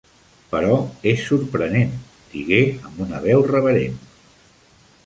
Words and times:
"Però 0.53 0.77
és 1.11 1.25
sorprenent", 1.27 1.93
digué 2.33 2.63
amb 2.89 3.05
una 3.07 3.21
veu 3.29 3.47
reverent. 3.53 4.03